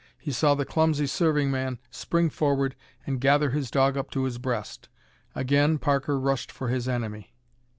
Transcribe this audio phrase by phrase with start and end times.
[0.17, 4.39] He saw the clumsy serving man spring forward and gather his dog up to his
[4.39, 4.89] breast.
[5.35, 7.35] Again Parker rushed for his enemy.